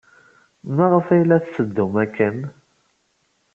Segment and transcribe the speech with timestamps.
[0.75, 2.37] Maɣef ay la tetteddum akken?